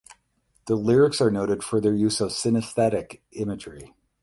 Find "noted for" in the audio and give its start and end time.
1.29-1.79